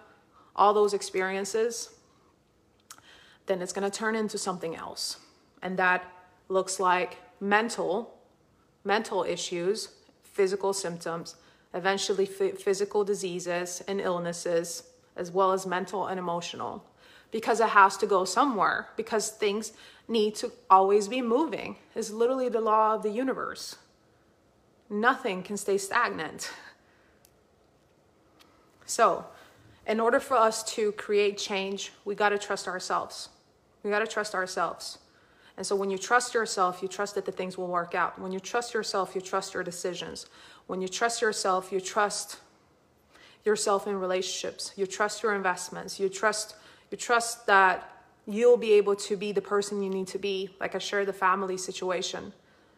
[0.57, 1.91] all those experiences,
[3.47, 5.19] then it's going to turn into something else.
[5.63, 6.05] And that
[6.49, 8.14] looks like mental
[8.85, 9.89] mental issues,
[10.23, 11.37] physical symptoms,
[11.73, 14.85] eventually physical diseases and illnesses,
[15.17, 16.85] as well as mental and emotional
[17.35, 19.73] because it has to go somewhere because things
[20.07, 21.75] need to always be moving.
[21.97, 23.75] It's literally the law of the universe.
[24.89, 26.53] Nothing can stay stagnant.
[28.87, 29.27] So,
[29.85, 33.31] in order for us to create change, we got to trust ourselves.
[33.83, 34.99] We got to trust ourselves.
[35.57, 38.19] And so, when you trust yourself, you trust that the things will work out.
[38.19, 40.27] When you trust yourself, you trust your decisions.
[40.67, 42.39] When you trust yourself, you trust
[43.45, 44.73] yourself in relationships.
[44.77, 46.01] You trust your investments.
[46.01, 46.57] You trust
[46.91, 47.91] you trust that
[48.27, 50.51] you'll be able to be the person you need to be.
[50.61, 52.33] Like I share the family situation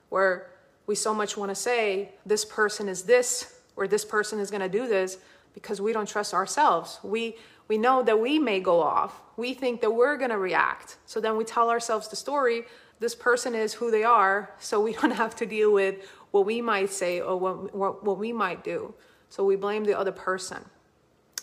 [0.08, 0.50] where
[0.86, 4.62] we so much want to say, this person is this, or this person is going
[4.62, 5.18] to do this,
[5.52, 6.98] because we don't trust ourselves.
[7.02, 7.36] We,
[7.68, 9.20] we know that we may go off.
[9.37, 10.96] We think that we're going to react.
[11.07, 12.64] So then we tell ourselves the story
[12.98, 15.96] this person is who they are, so we don't have to deal with
[16.31, 18.94] what we might say or what, what, what we might do.
[19.29, 20.64] So we blame the other person.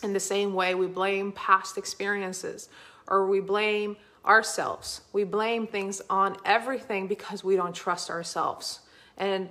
[0.02, 2.68] In the same way, we blame past experiences
[3.06, 5.02] or we blame ourselves.
[5.12, 8.80] We blame things on everything because we don't trust ourselves.
[9.16, 9.50] And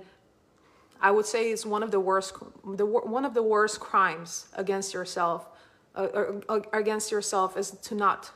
[1.00, 2.34] I would say it's one of the worst,
[2.64, 5.48] the, one of the worst crimes against yourself,
[5.94, 8.30] or, uh, or against yourself is to not,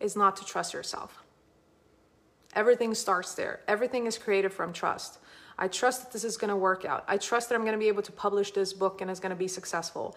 [0.00, 1.22] is not to trust yourself.
[2.54, 3.60] Everything starts there.
[3.68, 5.18] Everything is created from trust.
[5.58, 7.04] I trust that this is going to work out.
[7.08, 9.30] I trust that I'm going to be able to publish this book and it's going
[9.30, 10.16] to be successful.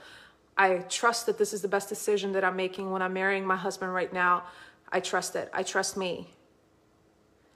[0.58, 3.56] I trust that this is the best decision that I'm making when I'm marrying my
[3.56, 4.44] husband right now.
[4.92, 5.50] I trust it.
[5.54, 6.30] I trust me.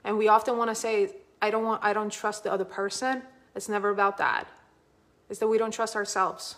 [0.04, 1.10] And we often want to say,
[1.40, 3.22] I don't want I don't trust the other person.
[3.54, 4.48] It's never about that.
[5.28, 6.56] It's that we don't trust ourselves.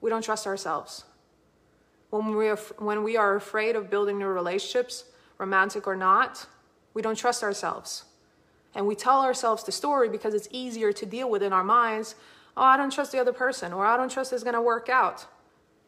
[0.00, 1.04] We don't trust ourselves.
[2.18, 5.04] When we are, when we are afraid of building new relationships,
[5.38, 6.46] romantic or not,
[6.94, 8.04] we don't trust ourselves.
[8.74, 12.14] And we tell ourselves the story because it's easier to deal with in our minds.
[12.56, 15.26] Oh, I don't trust the other person, or I don't trust it's to work out.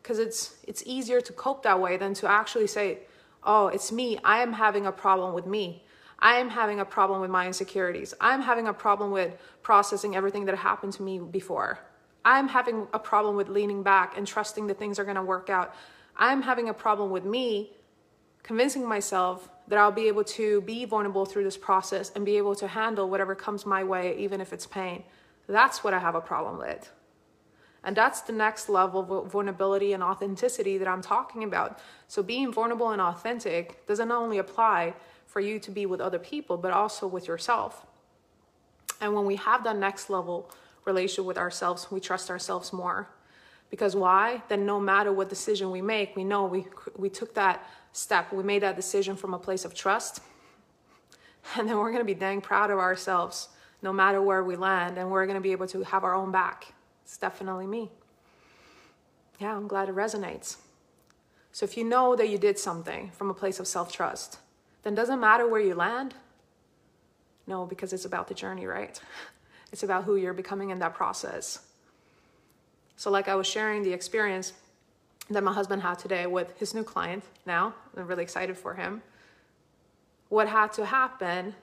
[0.03, 3.01] Because it's it's easier to cope that way than to actually say
[3.45, 4.19] oh it's me.
[4.25, 5.85] I am having a problem with me.
[6.19, 8.15] I am having a problem with my insecurities.
[8.21, 11.79] I'm having a problem with processing everything that happened to me before.
[12.25, 15.75] I'm having a problem with leaning back and trusting that things are to work out
[16.19, 17.73] i'm having a problem with me
[18.43, 22.55] convincing myself that i'll be able to be vulnerable through this process and be able
[22.55, 25.05] to handle whatever comes my way even if it's pain
[25.49, 26.91] that's what i have a problem with
[27.85, 31.79] And that's the next level of vulnerability and authenticity that I'm talking about.
[32.09, 34.95] So being vulnerable and authentic doesn't only apply
[35.27, 37.87] for you to be with other people, but also with yourself.
[39.01, 40.51] And when we have that next level
[40.85, 43.09] relationship with ourselves, we trust ourselves more.
[43.71, 44.43] Because why?
[44.49, 48.33] Then no matter what decision we make, we know we we took that step.
[48.33, 50.21] We made that decision from a place of trust.
[51.57, 53.49] And then we're going to be dang proud of ourselves
[53.81, 56.31] no matter where we land and we're going to be able to have our own
[56.31, 56.75] back.
[57.05, 57.91] It's definitely me.
[59.39, 60.57] Yeah, I'm glad it resonates.
[61.53, 64.39] So if you know that you did something from a place of self-trust,
[64.83, 66.15] then doesn't matter where you land.
[67.47, 69.01] No, because it's about the journey, right?
[69.71, 71.59] It's about who you're becoming in that process.
[72.99, 74.55] So, like I was sharing the experience
[75.31, 79.03] that my husband had today with his new client now, I'm really excited for him.
[80.31, 81.55] What had to happen,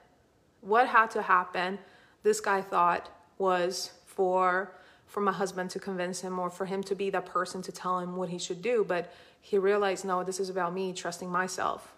[0.62, 1.78] what had to happen,
[2.24, 4.72] this guy thought was for
[5.08, 8.00] for my husband to convince him or for him to be that person to tell
[8.00, 11.94] him what he should do, but he realized no, this is about me trusting myself.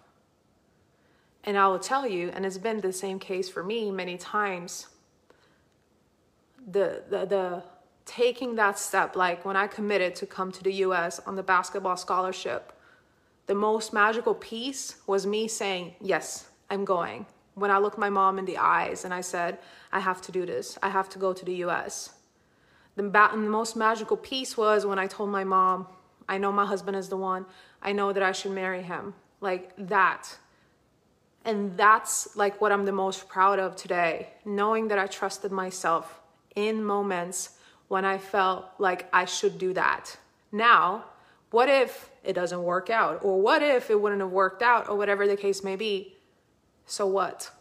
[1.43, 4.87] And I will tell you, and it's been the same case for me many times.
[6.67, 7.63] The the the
[8.07, 11.97] taking that step, like when I committed to come to the US on the basketball
[11.97, 12.73] scholarship,
[13.45, 17.27] the most magical piece was me saying, Yes, I'm going.
[17.53, 19.59] When I looked my mom in the eyes and I said,
[19.91, 22.13] I have to do this, I have to go to the US.
[22.95, 25.87] The, ba- the most magical piece was when I told my mom,
[26.27, 27.45] I know my husband is the one,
[27.81, 29.13] I know that I should marry him.
[29.39, 30.37] Like that
[31.47, 36.19] and that's like what I'm the most proud of today, knowing that I trusted myself
[36.57, 37.51] in moments
[37.87, 40.17] when I felt like I should do that.
[40.51, 41.05] Now,
[41.51, 43.23] what if it doesn't work out?
[43.23, 44.89] Or what if it wouldn't have worked out?
[44.89, 46.15] Or whatever the case may be.
[46.85, 47.51] So what?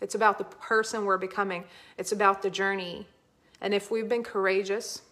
[0.00, 1.64] It's about the person we're becoming,
[1.98, 3.06] it's about the journey.
[3.60, 5.02] And if we've been courageous,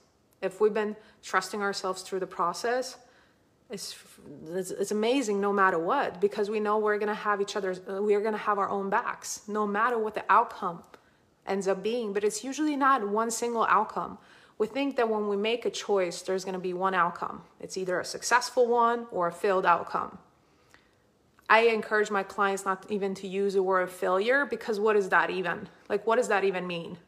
[0.41, 2.97] if we've been trusting ourselves through the process,
[3.71, 3.95] it's,
[4.49, 7.81] it's, it's amazing no matter what because we know we're going to have each other's
[7.87, 10.83] we're going to have our own backs no matter what the outcome
[11.49, 14.19] ends up being but it's usually not one single outcome.
[14.59, 17.43] We think that when we make a choice there's going to be one outcome.
[17.61, 20.19] It's either a successful one or a failed outcome.
[21.49, 25.31] I encourage my clients not even to use the word failure because what is that
[25.31, 26.99] even like what does that even mean?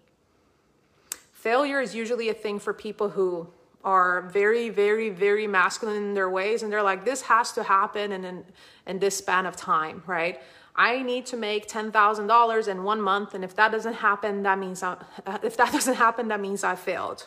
[1.32, 3.48] Failure is usually a thing for people who
[3.84, 8.12] are very, very, very masculine in their ways, and they're like, this has to happen
[8.12, 8.44] in, in,
[8.86, 10.40] in this span of time, right?
[10.74, 14.42] I need to make ten thousand dollars in one month, and if that doesn't happen,
[14.44, 14.96] that means I,
[15.42, 17.26] if that doesn't happen, that means I failed.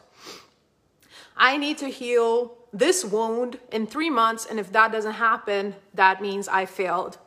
[1.36, 6.22] I need to heal this wound in three months, and if that doesn't happen, that
[6.22, 7.18] means I failed.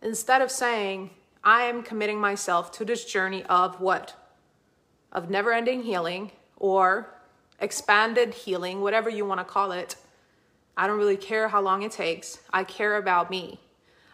[0.00, 1.10] Instead of saying,
[1.44, 4.14] I am committing myself to this journey of what?
[5.12, 7.14] Of never ending healing or
[7.60, 9.96] expanded healing, whatever you want to call it.
[10.76, 12.38] I don't really care how long it takes.
[12.52, 13.60] I care about me.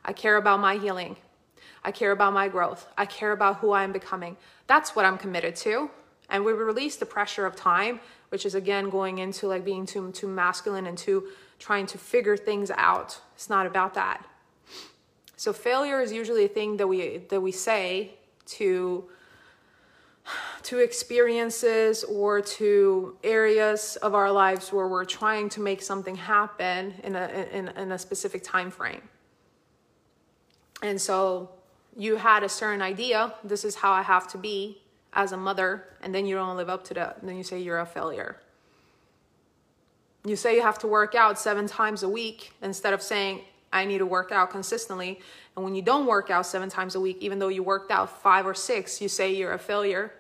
[0.09, 1.17] I care about my healing.
[1.85, 2.89] I care about my growth.
[2.97, 4.39] I care about who I am becoming.
[4.67, 5.91] That's what I'm committed to.
[6.31, 10.11] And we release the pressure of time, which is again going into like being too
[10.13, 13.21] too masculine and too trying to figure things out.
[13.35, 14.25] It's not about that.
[15.37, 18.15] So failure is usually a thing that we that we say
[18.57, 19.05] to
[20.63, 26.95] to experiences or to areas of our lives where we're trying to make something happen
[27.05, 29.03] in a in, in a specific time frame
[30.83, 31.51] and so
[31.97, 34.81] you had a certain idea this is how i have to be
[35.13, 37.59] as a mother and then you don't live up to that and then you say
[37.59, 38.37] you're a failure.
[40.25, 43.41] You say you have to work out seven times a week instead of saying
[43.73, 45.21] i need to work out consistently.
[45.57, 48.23] And when you don't work out seven times a week even though you worked out
[48.23, 50.13] five or six you say you're a failure.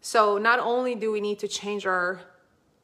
[0.00, 2.20] So not only do we need to change our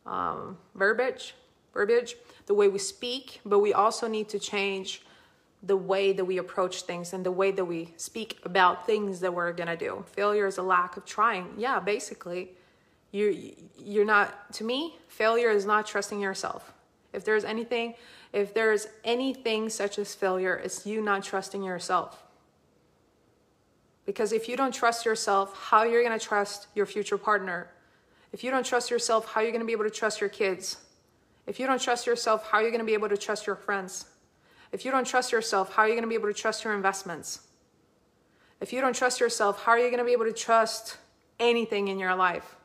[0.05, 1.35] um, verbiage,
[1.73, 5.03] verbiage, the way we speak, but we also need to change
[5.67, 9.35] the way that we approach things and the way that we speak about things that
[9.35, 10.05] we're gonna do.
[10.13, 11.55] Failure is a lack of trying.
[11.57, 12.53] Yeah, basically,
[13.11, 14.53] you you're not.
[14.55, 16.73] To me, failure is not trusting yourself.
[17.13, 17.95] If there's anything,
[18.33, 22.23] if there's anything such as failure, it's you not trusting yourself.
[24.05, 27.69] Because if you don't trust yourself, how you're going to trust your future partner?
[28.33, 30.31] If you don't trust yourself, how are you going to be able to trust your
[30.31, 30.77] kids?
[31.47, 33.57] If you don't trust yourself, how are you going to be able to trust your
[33.57, 34.07] friends?
[34.77, 36.75] If you don't trust yourself, how are you going to be able to trust your
[36.75, 37.41] investments?
[38.61, 40.99] If you don't trust yourself, how are you going to be able to trust
[41.41, 42.57] anything in your life?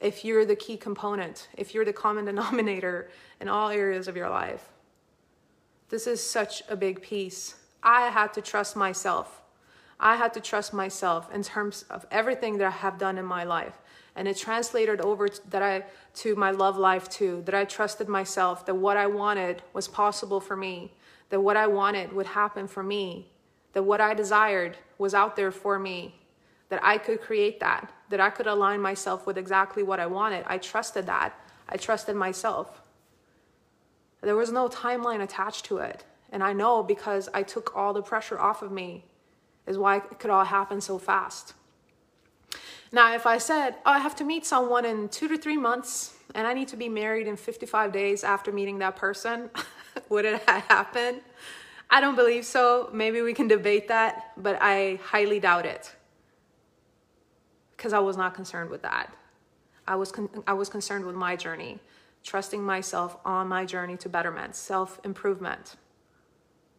[0.00, 4.30] If you're the key component, if you're the common denominator in all areas of your
[4.30, 4.68] life.
[5.88, 7.56] This is such a big piece.
[7.82, 9.42] I had to trust myself.
[9.98, 13.42] I had to trust myself in terms of everything that I have done in my
[13.42, 13.80] life.
[14.14, 15.86] And it translated over to, that I
[16.22, 20.40] to my love life too, that I trusted myself, that what I wanted was possible
[20.40, 20.92] for me,
[21.30, 23.28] that what I wanted would happen for me,
[23.72, 26.14] that what I desired was out there for me,
[26.68, 30.44] that I could create that, that I could align myself with exactly what I wanted.
[30.46, 31.34] I trusted that.
[31.68, 32.82] I trusted myself.
[34.20, 36.04] There was no timeline attached to it.
[36.32, 39.04] And I know because I took all the pressure off of me
[39.66, 41.54] is why it could all happen so fast.
[42.92, 46.14] Now, if I said, oh, I have to meet someone in two to three months
[46.34, 49.50] and I need to be married in 55 days after meeting that person,
[50.08, 51.20] would it happen?
[51.90, 52.88] I don't believe so.
[52.92, 55.94] Maybe we can debate that, but I highly doubt it
[57.76, 59.12] because I was not concerned with that.
[59.88, 61.80] I was, con- I was concerned with my journey,
[62.22, 65.76] trusting myself on my journey to betterment, self improvement,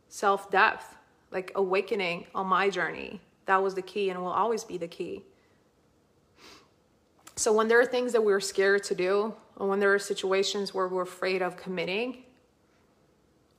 [0.07, 0.95] self depth,
[1.31, 3.19] like awakening on my journey.
[3.47, 5.23] That was the key and will always be the key.
[7.35, 10.73] So, when there are things that we're scared to do, and when there are situations
[10.73, 12.23] where we're afraid of committing,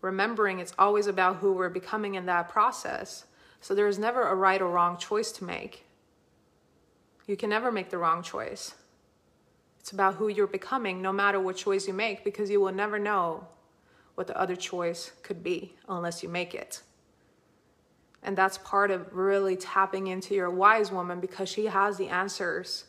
[0.03, 3.25] remembering it's always about who we're becoming in that process.
[3.63, 5.85] So, there is never a right or wrong choice to make.
[7.27, 8.75] You can never make the wrong choice.
[9.81, 12.99] It's about who you're becoming, no matter what choice you make, because you will never
[12.99, 13.47] know
[14.15, 16.83] what the other choice could be unless you make it.
[18.23, 22.85] And that's part of really tapping into your wise woman because she has the answers.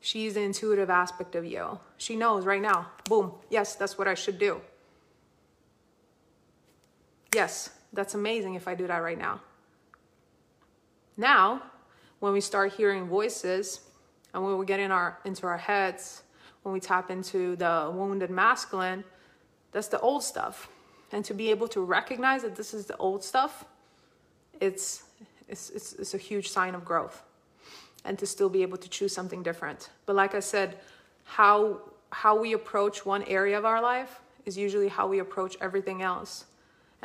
[0.00, 1.80] She's the intuitive aspect of you.
[1.96, 4.60] She knows right now, boom, yes, that's what I should do.
[7.36, 9.42] Yes, that's amazing if I do that right now.
[11.18, 11.62] Now,
[12.20, 13.80] when we start hearing voices,
[14.32, 16.22] and when we get in our into our heads,
[16.62, 19.04] when we tap into the wounded masculine,
[19.72, 20.70] that's the old stuff.
[21.12, 23.66] And to be able to recognize that this is the old stuff,
[24.58, 25.02] it's
[25.46, 27.22] it's it's, it's a huge sign of growth.
[28.06, 29.90] And to still be able to choose something different.
[30.06, 30.78] But like I said,
[31.24, 31.82] how
[32.22, 36.46] how we approach one area of our life is usually how we approach everything else.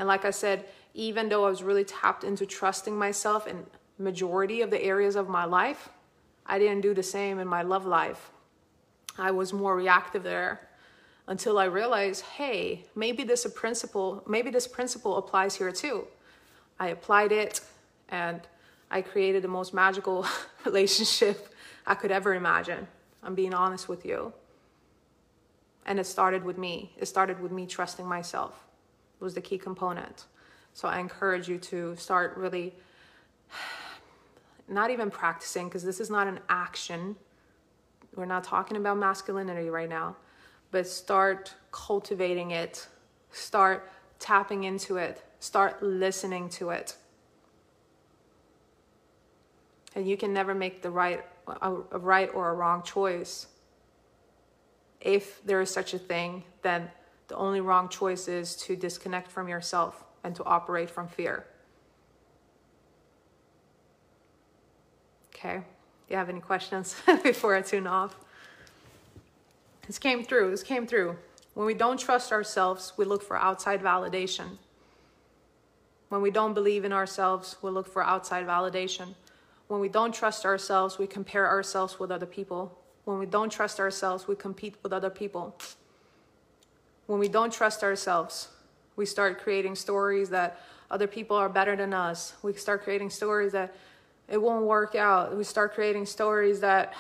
[0.01, 3.67] And like I said, even though I was really tapped into trusting myself in
[3.99, 5.89] majority of the areas of my life,
[6.43, 8.31] I didn't do the same in my love life.
[9.19, 10.69] I was more reactive there
[11.27, 16.07] until I realized, hey, maybe this principle, maybe this principle applies here too.
[16.79, 17.61] I applied it
[18.09, 18.41] and
[18.89, 20.25] I created the most magical
[20.65, 21.53] relationship
[21.85, 22.87] I could ever imagine.
[23.21, 24.33] I'm being honest with you.
[25.85, 26.91] And it started with me.
[26.97, 28.65] It started with me trusting myself.
[29.22, 30.26] Was the key component.
[30.74, 32.74] So I encourage you to start really
[34.67, 37.15] not even practicing, because this is not an action.
[38.15, 40.17] We're not talking about masculinity right now,
[40.72, 42.88] but start cultivating it,
[43.32, 46.95] start tapping into it, start listening to it.
[49.95, 51.24] And you can never make the right
[51.61, 53.47] a right or a wrong choice.
[54.99, 56.89] If there is such a thing, then
[57.32, 61.45] the only wrong choice is to disconnect from yourself and to operate from fear.
[65.34, 65.59] Okay.
[65.59, 65.63] Do
[66.09, 68.17] you have any questions before I tune off?
[69.88, 70.51] This came through.
[70.51, 71.15] This came through.
[71.53, 74.57] When we don't trust ourselves, we look for outside validation.
[76.09, 79.15] When we don't believe in ourselves, we look for outside validation.
[79.69, 82.77] When we don't trust ourselves, we compare ourselves with other people.
[83.05, 85.55] When we don't trust ourselves, we compete with other people.
[87.12, 88.47] When we don't trust ourselves,
[88.95, 92.36] we start creating stories that other people are better than us.
[92.41, 93.76] We start creating stories that
[94.30, 95.36] it won't work out.
[95.36, 96.93] We start creating stories that,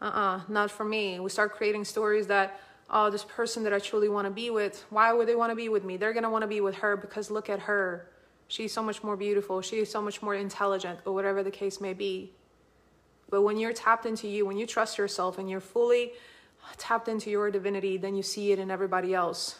[0.00, 1.20] uh uh-uh, uh, not for me.
[1.20, 2.58] We start creating stories that,
[2.88, 5.56] oh, this person that I truly want to be with, why would they want to
[5.56, 5.98] be with me?
[5.98, 8.06] They're going to want to be with her because look at her.
[8.48, 9.60] She's so much more beautiful.
[9.60, 12.32] She is so much more intelligent, or whatever the case may be.
[13.28, 16.12] But when you're tapped into you, when you trust yourself and you're fully
[16.76, 19.56] tapped into your divinity, then you see it in everybody else.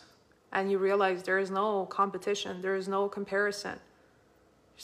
[0.53, 3.79] And you realize there is no competition, there is no comparison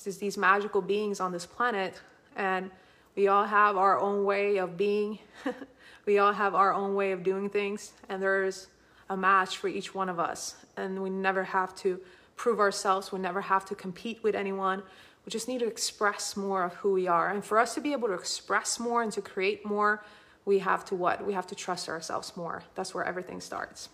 [0.05, 2.01] just these magical beings on this planet,
[2.37, 2.71] and
[3.15, 5.19] we all have our own way of being.
[6.07, 8.69] we all have our own way of doing things, and there's
[9.09, 10.57] a match for each one of us.
[10.77, 12.01] And we never have to
[12.37, 14.83] prove ourselves, we never have to compete with anyone.
[15.25, 17.31] We just need to express more of who we are.
[17.31, 20.05] And for us to be able to express more and to create more,
[20.47, 21.27] we have to what?
[21.27, 22.63] We have to trust ourselves more.
[22.77, 23.91] That's where everything starts.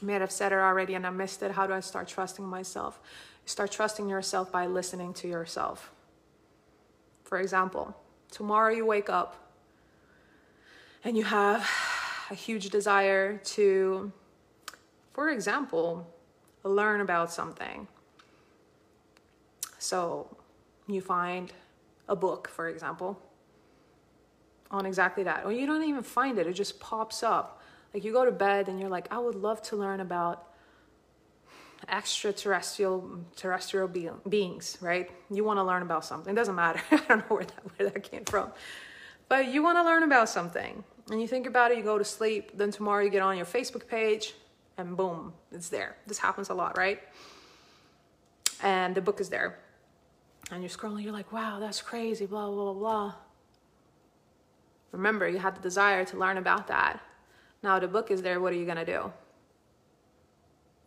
[0.00, 1.50] I may have said it already and I missed it.
[1.50, 3.00] How do I start trusting myself?
[3.44, 5.92] Start trusting yourself by listening to yourself.
[7.24, 7.96] For example,
[8.30, 9.36] tomorrow you wake up
[11.04, 11.68] and you have
[12.30, 14.12] a huge desire to,
[15.12, 16.06] for example,
[16.62, 17.88] learn about something.
[19.80, 20.36] So
[20.86, 21.52] you find
[22.08, 23.20] a book, for example,
[24.72, 25.44] on exactly that.
[25.44, 27.60] Or you don't even find it, it just pops up.
[27.92, 30.48] Like you go to bed and you're like, I would love to learn about
[31.88, 35.10] extraterrestrial terrestrial be- beings, right?
[35.30, 36.32] You want to learn about something.
[36.32, 36.80] It doesn't matter.
[36.90, 38.52] I don't know where that, where that came from.
[39.28, 40.84] But you want to learn about something.
[41.10, 43.46] And you think about it, you go to sleep, then tomorrow you get on your
[43.46, 44.34] Facebook page,
[44.78, 45.96] and boom, it's there.
[46.06, 47.00] This happens a lot, right?
[48.62, 49.58] And the book is there.
[50.50, 53.14] And you're scrolling, you're like, wow, that's crazy, blah, blah, blah.
[54.92, 57.00] Remember, you had the desire to learn about that.
[57.62, 59.12] Now the book is there, what are you to do?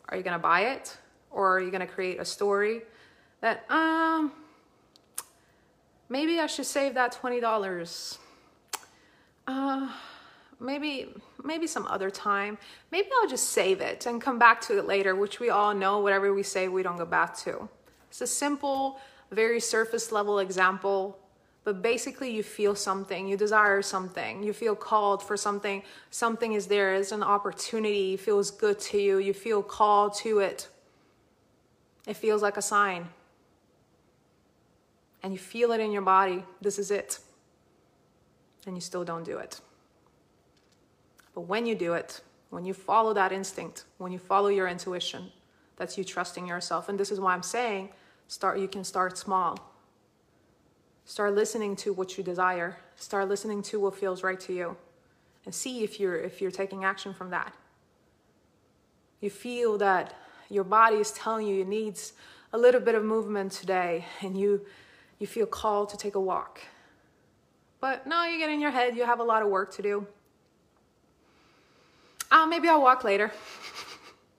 [0.10, 0.98] Are you to buy it?
[1.32, 2.84] Or are you to create a story
[3.42, 4.32] that, um,
[6.08, 8.18] maybe I should save that $20?
[9.48, 9.90] Uh,
[10.60, 12.58] maybe maybe some other time
[12.92, 16.00] maybe i'll just save it and come back to it later which we all know
[16.00, 17.68] whatever we say we don't go back to
[18.10, 19.00] it's a simple
[19.32, 21.20] very surface level example
[21.66, 26.68] but basically you feel something you desire something you feel called for something something is
[26.68, 30.70] there is an opportunity feels good to you you feel called to it
[32.08, 33.10] it feels like a sign
[35.22, 37.20] and you feel it in your body this is it
[38.66, 39.60] and you still don't do it
[41.36, 45.32] but when you do it, when you follow that instinct, when you follow your intuition,
[45.76, 46.88] that's you trusting yourself.
[46.88, 47.90] And this is why I'm saying
[48.28, 49.60] start you can start small.
[51.06, 52.78] Start listening to what you desire.
[52.96, 54.76] Start listening to what feels right to you.
[55.46, 57.54] And see if you're if you're taking action from that.
[59.22, 60.16] You feel that
[60.50, 62.14] your body is telling you it needs
[62.54, 64.66] a little bit of movement today and you
[65.20, 66.60] you feel called to take a walk.
[67.80, 70.08] But no, you get in your head, you have a lot of work to do.
[72.32, 73.32] Uh, maybe I'll walk later.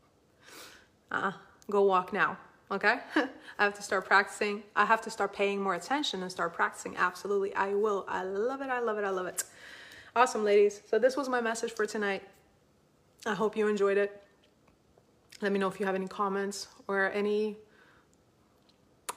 [1.13, 1.33] uh,
[1.71, 2.37] go walk now,
[2.71, 2.99] okay?
[3.59, 4.63] I have to start practicing.
[4.75, 6.97] I have to start paying more attention and start practicing.
[6.97, 8.05] Absolutely, I will.
[8.09, 8.69] I love it.
[8.69, 9.05] I love it.
[9.05, 9.45] I love it.
[10.15, 10.83] Awesome, ladies.
[10.91, 12.23] So this was my message for tonight.
[13.25, 14.23] I hope you enjoyed it.
[15.41, 17.57] Let me know if you have any comments or any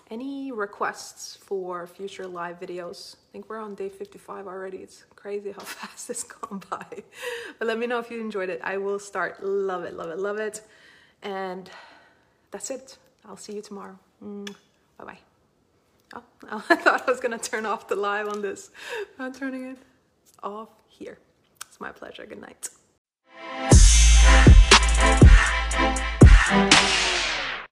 [0.10, 3.16] any requests for future live videos.
[3.16, 4.78] I think we're on day 55 already.
[4.78, 7.04] It's crazy how fast it's gone by.
[7.60, 8.60] But let me know if you enjoyed it.
[8.64, 9.44] I will start.
[9.44, 10.62] Love it, love it, love it.
[11.22, 11.70] And
[12.50, 12.98] that's it.
[13.24, 14.00] I'll see you tomorrow.
[14.24, 14.53] Mm,
[14.97, 15.17] bye bye.
[16.13, 16.24] Oh,
[16.70, 18.72] I thought I was to turn off the live on this.
[19.17, 19.78] I'm turning it
[20.43, 21.20] off here.
[21.67, 22.26] It's my pleasure.
[22.26, 22.70] Good night.